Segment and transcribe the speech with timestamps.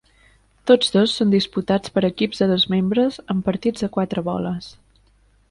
[0.69, 4.73] Tots dos són disputats per equips de dos membres en partits de quatre boles.